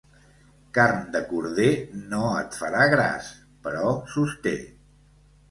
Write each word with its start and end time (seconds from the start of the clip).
Carn 0.77 0.95
de 1.15 1.21
corder 1.33 1.67
no 2.15 2.23
et 2.39 2.57
farà 2.63 2.87
gras, 2.95 3.29
però 3.69 3.93
sosté. 4.17 4.57